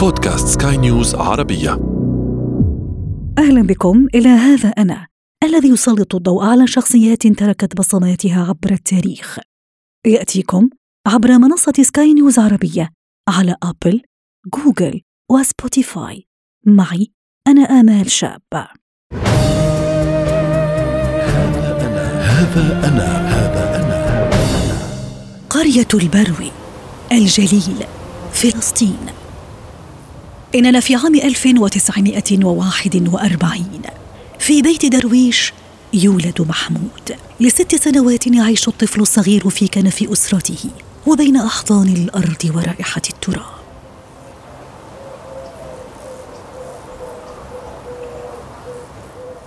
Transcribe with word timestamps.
بودكاست 0.00 0.62
سكاي 0.62 0.76
نيوز 0.76 1.14
عربية. 1.14 1.70
أهلا 3.38 3.62
بكم 3.62 4.06
إلى 4.14 4.28
هذا 4.28 4.68
أنا 4.68 5.06
الذي 5.44 5.68
يسلط 5.68 6.14
الضوء 6.14 6.44
على 6.44 6.66
شخصيات 6.66 7.26
تركت 7.26 7.76
بصماتها 7.76 8.46
عبر 8.48 8.70
التاريخ. 8.70 9.38
يأتيكم 10.06 10.70
عبر 11.06 11.38
منصة 11.38 11.72
سكاي 11.80 12.14
نيوز 12.14 12.38
عربية 12.38 12.90
على 13.28 13.56
Apple، 13.62 14.02
Google 14.54 15.00
و 15.30 15.42
Spotify 15.42 16.26
معي 16.66 17.12
أنا 17.46 17.62
آمال 17.62 18.10
شاب. 18.10 18.42
هذا 22.22 22.88
أنا 22.88 23.28
هذا 23.28 23.76
أنا 23.76 24.30
قرية 25.50 25.88
البروي 25.94 26.50
الجليل 27.12 27.84
فلسطين. 28.32 29.19
إننا 30.54 30.80
في 30.80 30.94
عام 30.94 31.14
1941 31.14 33.64
في 34.38 34.62
بيت 34.62 34.86
درويش 34.86 35.52
يولد 35.94 36.46
محمود. 36.48 37.16
لست 37.40 37.74
سنوات 37.74 38.26
يعيش 38.26 38.68
الطفل 38.68 39.00
الصغير 39.00 39.50
في 39.50 39.68
كنف 39.68 40.02
أسرته 40.02 40.70
وبين 41.06 41.36
أحضان 41.36 41.88
الأرض 41.88 42.52
ورائحة 42.54 43.02
التراب. 43.10 43.60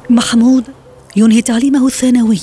محمود 0.09 0.63
ينهي 1.15 1.41
تعليمه 1.41 1.87
الثانوي 1.87 2.39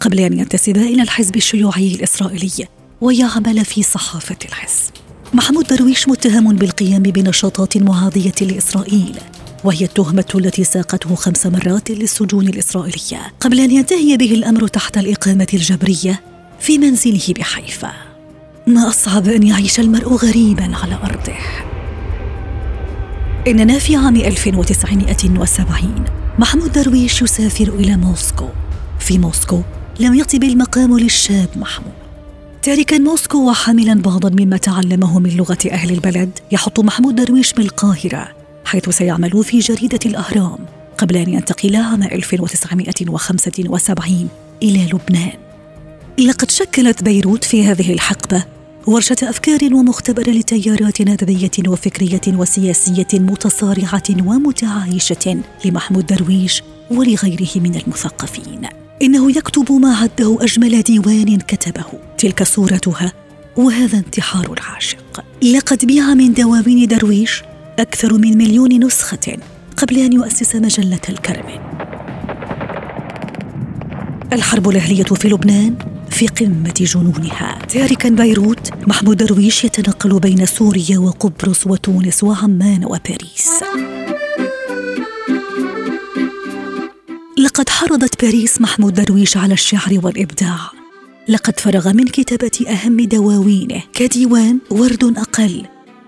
قبل 0.00 0.20
أن 0.20 0.38
ينتسب 0.38 0.76
إلى 0.76 1.02
الحزب 1.02 1.36
الشيوعي 1.36 1.94
الإسرائيلي 1.94 2.68
ويعمل 3.00 3.64
في 3.64 3.82
صحافة 3.82 4.36
الحزب. 4.44 4.90
محمود 5.34 5.66
درويش 5.66 6.08
متهم 6.08 6.56
بالقيام 6.56 7.02
بنشاطات 7.02 7.76
معادية 7.76 8.34
لإسرائيل 8.40 9.18
وهي 9.64 9.84
التهمة 9.84 10.24
التي 10.34 10.64
ساقته 10.64 11.14
خمس 11.14 11.46
مرات 11.46 11.90
للسجون 11.90 12.48
الإسرائيلية 12.48 13.32
قبل 13.40 13.60
أن 13.60 13.70
ينتهي 13.70 14.16
به 14.16 14.34
الأمر 14.34 14.68
تحت 14.68 14.98
الإقامة 14.98 15.46
الجبرية 15.54 16.20
في 16.60 16.78
منزله 16.78 17.34
بحيفا. 17.38 17.92
ما 18.66 18.88
أصعب 18.88 19.28
أن 19.28 19.42
يعيش 19.42 19.80
المرء 19.80 20.14
غريبا 20.14 20.76
على 20.76 20.94
أرضه. 21.04 21.38
إننا 23.46 23.78
في 23.78 23.96
عام 23.96 24.16
1970 24.16 26.04
محمود 26.38 26.72
درويش 26.72 27.22
يسافر 27.22 27.68
إلى 27.68 27.96
موسكو. 27.96 28.48
في 28.98 29.18
موسكو 29.18 29.62
لم 30.00 30.14
يطب 30.14 30.44
المقام 30.44 30.98
للشاب 30.98 31.48
محمود. 31.56 32.09
تاركا 32.62 32.98
موسكو 32.98 33.50
وحاملا 33.50 33.94
بعضا 33.94 34.44
مما 34.44 34.56
تعلمه 34.56 35.18
من 35.18 35.30
لغة 35.30 35.58
أهل 35.70 35.90
البلد 35.90 36.30
يحط 36.52 36.80
محمود 36.80 37.14
درويش 37.14 37.52
بالقاهرة 37.52 38.28
حيث 38.64 38.88
سيعمل 38.88 39.44
في 39.44 39.58
جريدة 39.58 39.98
الأهرام 40.06 40.58
قبل 40.98 41.16
أن 41.16 41.28
ينتقل 41.28 41.76
عام 41.76 42.02
1975 42.02 44.28
إلى 44.62 44.86
لبنان. 44.86 45.32
لقد 46.18 46.50
شكلت 46.50 47.02
بيروت 47.02 47.44
في 47.44 47.64
هذه 47.64 47.92
الحقبة 47.92 48.44
ورشة 48.86 49.16
أفكار 49.22 49.74
ومختبر 49.74 50.30
لتيارات 50.30 51.00
أدبية 51.00 51.68
وفكرية 51.68 52.20
وسياسية 52.28 53.08
متصارعة 53.14 54.26
ومتعايشة 54.26 55.42
لمحمود 55.64 56.06
درويش 56.06 56.62
ولغيره 56.90 57.50
من 57.56 57.74
المثقفين. 57.74 58.68
إنه 59.02 59.30
يكتب 59.30 59.72
ما 59.72 59.96
عده 59.96 60.38
أجمل 60.40 60.82
ديوان 60.82 61.38
كتبه. 61.38 61.84
تلك 62.18 62.42
صورتها 62.42 63.12
وهذا 63.56 63.98
انتحار 63.98 64.52
العاشق. 64.52 65.24
لقد 65.42 65.84
بيع 65.84 66.14
من 66.14 66.32
دواوين 66.32 66.86
درويش 66.88 67.42
أكثر 67.78 68.14
من 68.14 68.38
مليون 68.38 68.84
نسخة 68.84 69.36
قبل 69.76 69.98
أن 69.98 70.12
يؤسس 70.12 70.56
مجلة 70.56 71.00
الكرم. 71.08 71.60
الحرب 74.32 74.68
الأهلية 74.68 75.02
في 75.02 75.28
لبنان 75.28 75.74
في 76.10 76.26
قمة 76.26 76.74
جنونها. 76.80 77.58
تاركا 77.68 78.08
بيروت 78.08 78.70
محمود 78.88 79.16
درويش 79.16 79.64
يتنقل 79.64 80.20
بين 80.20 80.46
سوريا 80.46 80.98
وقبرص 80.98 81.66
وتونس 81.66 82.24
وعمان 82.24 82.84
وباريس. 82.84 83.50
لقد 87.60 87.68
حرضت 87.70 88.24
باريس 88.24 88.60
محمود 88.60 88.94
درويش 88.94 89.36
على 89.36 89.54
الشعر 89.54 90.00
والإبداع. 90.02 90.58
لقد 91.28 91.60
فرغ 91.60 91.92
من 91.92 92.04
كتابة 92.04 92.66
أهم 92.68 93.00
دواوينه 93.00 93.82
كديوان 93.92 94.58
ورد 94.70 95.04
أقل. 95.18 95.66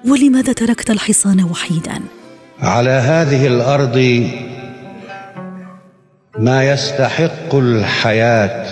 ولماذا 0.08 0.52
تركت 0.52 0.90
الحصان 0.90 1.44
وحيدا؟ 1.44 2.00
على 2.60 2.90
هذه 2.90 3.46
الأرض 3.46 4.26
ما 6.38 6.64
يستحق 6.64 7.54
الحياة. 7.54 8.66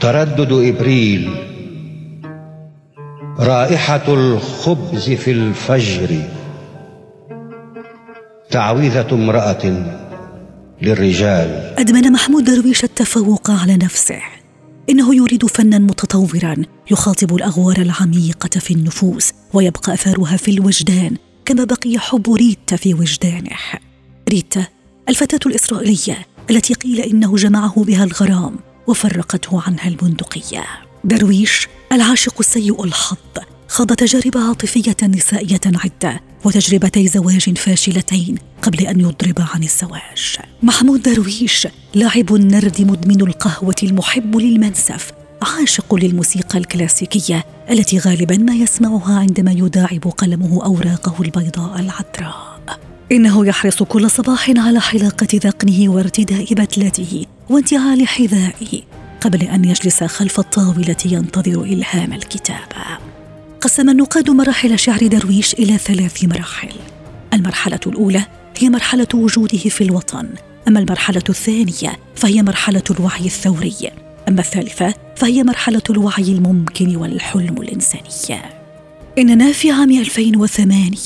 تردد 0.00 0.52
إبريل. 0.52 1.30
رائحة 3.38 4.04
الخبز 4.08 5.10
في 5.10 5.30
الفجر. 5.30 6.22
تعويذة 8.50 9.08
امرأة. 9.12 10.02
للرجال. 10.82 11.74
أدمن 11.78 12.12
محمود 12.12 12.44
درويش 12.44 12.84
التفوق 12.84 13.50
على 13.50 13.76
نفسه. 13.76 14.22
إنه 14.90 15.14
يريد 15.14 15.46
فنا 15.46 15.78
متطورا 15.78 16.56
يخاطب 16.90 17.36
الأغوار 17.36 17.76
العميقة 17.76 18.60
في 18.60 18.74
النفوس 18.74 19.32
ويبقى 19.52 19.94
أثرها 19.94 20.36
في 20.36 20.50
الوجدان 20.50 21.16
كما 21.44 21.64
بقي 21.64 21.98
حب 21.98 22.34
ريتا 22.34 22.76
في 22.76 22.94
وجدانه. 22.94 23.56
ريتا 24.28 24.66
الفتاة 25.08 25.40
الإسرائيلية 25.46 26.26
التي 26.50 26.74
قيل 26.74 27.00
إنه 27.00 27.36
جمعه 27.36 27.84
بها 27.84 28.04
الغرام 28.04 28.56
وفرقته 28.86 29.62
عنها 29.66 29.88
البندقية 29.88 30.64
درويش 31.04 31.68
العاشق 31.92 32.34
السيء 32.40 32.84
الحظ 32.84 33.16
خاض 33.72 33.86
تجارب 33.86 34.38
عاطفية 34.38 34.96
نسائية 35.02 35.60
عدة 35.66 36.20
وتجربتي 36.44 37.08
زواج 37.08 37.58
فاشلتين 37.58 38.38
قبل 38.62 38.86
أن 38.86 39.00
يضرب 39.00 39.46
عن 39.54 39.62
الزواج. 39.62 40.36
محمود 40.62 41.02
درويش 41.02 41.68
لاعب 41.94 42.34
النرد 42.34 42.80
مدمن 42.80 43.20
القهوة 43.20 43.74
المحب 43.82 44.36
للمنسف 44.36 45.12
عاشق 45.42 45.94
للموسيقى 45.94 46.58
الكلاسيكية 46.58 47.44
التي 47.70 47.98
غالبا 47.98 48.36
ما 48.36 48.54
يسمعها 48.54 49.18
عندما 49.18 49.52
يداعب 49.52 50.02
قلمه 50.02 50.64
أوراقه 50.64 51.22
البيضاء 51.22 51.80
العذراء. 51.80 52.80
إنه 53.12 53.46
يحرص 53.46 53.82
كل 53.82 54.10
صباح 54.10 54.50
على 54.56 54.80
حلاقة 54.80 55.28
ذقنه 55.34 55.92
وارتداء 55.92 56.54
بتلته 56.54 57.26
وانتعال 57.50 58.08
حذائه 58.08 58.82
قبل 59.20 59.42
أن 59.42 59.64
يجلس 59.64 60.04
خلف 60.04 60.40
الطاولة 60.40 60.96
ينتظر 61.04 61.62
إلهام 61.62 62.12
الكتابة. 62.12 63.11
قسم 63.62 63.90
النقاد 63.90 64.30
مراحل 64.30 64.78
شعر 64.78 65.06
درويش 65.06 65.54
إلى 65.54 65.78
ثلاث 65.78 66.24
مراحل. 66.24 66.68
المرحلة 67.32 67.80
الأولى 67.86 68.26
هي 68.58 68.70
مرحلة 68.70 69.06
وجوده 69.14 69.58
في 69.58 69.84
الوطن. 69.84 70.28
أما 70.68 70.80
المرحلة 70.80 71.22
الثانية 71.28 71.98
فهي 72.16 72.42
مرحلة 72.42 72.82
الوعي 72.90 73.26
الثوري. 73.26 73.90
أما 74.28 74.40
الثالثة 74.40 74.94
فهي 75.16 75.42
مرحلة 75.42 75.82
الوعي 75.90 76.22
الممكن 76.22 76.96
والحلم 76.96 77.62
الإنساني. 77.62 78.40
إننا 79.18 79.52
في 79.52 79.70
عام 79.70 79.90
2008 79.90 80.98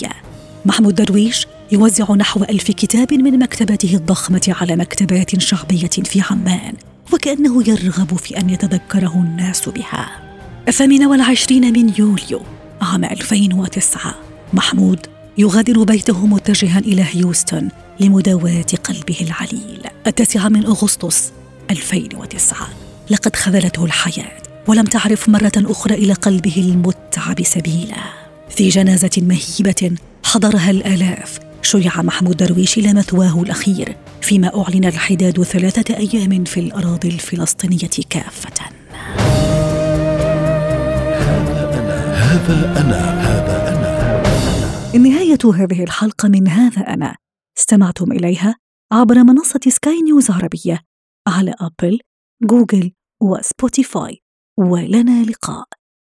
محمود 0.66 0.94
درويش 0.94 1.46
يوزع 1.72 2.14
نحو 2.14 2.44
ألف 2.44 2.70
كتاب 2.70 3.14
من 3.14 3.38
مكتبته 3.38 3.94
الضخمة 3.94 4.54
على 4.60 4.76
مكتبات 4.76 5.40
شعبية 5.40 5.88
في 6.04 6.22
عمان 6.30 6.74
وكأنه 7.12 7.68
يرغب 7.68 8.16
في 8.16 8.40
أن 8.40 8.50
يتذكره 8.50 9.14
الناس 9.16 9.68
بها. 9.68 10.25
الثامن 10.68 11.04
والعشرين 11.04 11.72
من 11.72 11.92
يوليو 11.98 12.42
عام 12.80 13.04
2009 13.04 14.14
محمود 14.52 15.06
يغادر 15.38 15.82
بيته 15.82 16.26
متجها 16.26 16.78
إلى 16.78 17.04
هيوستن 17.12 17.68
لمداواة 18.00 18.66
قلبه 18.84 19.16
العليل. 19.20 19.80
التاسع 20.06 20.48
من 20.48 20.66
أغسطس 20.66 21.32
2009 21.70 22.68
لقد 23.10 23.36
خذلته 23.36 23.84
الحياة 23.84 24.42
ولم 24.66 24.84
تعرف 24.84 25.28
مرة 25.28 25.52
أخرى 25.56 25.94
إلى 25.94 26.12
قلبه 26.12 26.56
المتعب 26.56 27.42
سبيلا. 27.42 27.96
في 28.50 28.68
جنازة 28.68 29.10
مهيبة 29.16 29.96
حضرها 30.24 30.70
الآلاف. 30.70 31.38
شيع 31.62 32.02
محمود 32.02 32.36
درويش 32.36 32.78
إلى 32.78 32.94
مثواه 32.94 33.42
الأخير 33.42 33.96
فيما 34.22 34.62
أعلن 34.62 34.84
الحداد 34.84 35.42
ثلاثة 35.42 35.96
أيام 35.96 36.44
في 36.44 36.60
الأراضي 36.60 37.08
الفلسطينية 37.08 37.90
كافة. 38.10 38.65
هذا 42.36 42.80
أنا 42.80 43.20
هذا 43.20 43.68
أنا. 43.68 44.98
نهاية 44.98 45.38
هذه 45.54 45.82
الحلقة 45.82 46.28
من 46.28 46.48
هذا 46.48 46.82
أنا. 46.82 47.16
استمعتم 47.58 48.12
إليها 48.12 48.56
عبر 48.92 49.24
منصة 49.24 49.60
سكاي 49.68 50.02
نيوز 50.02 50.30
عربية 50.30 50.80
على 51.28 51.54
Apple، 51.60 51.98
Google 52.42 52.92
و 53.22 53.33
Spotify. 53.33 54.18
ولنا 54.58 55.24
لقاء. 55.24 55.66